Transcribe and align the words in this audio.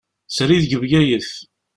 Srid 0.35 0.63
seg 0.65 0.79
Bgayet. 0.81 1.31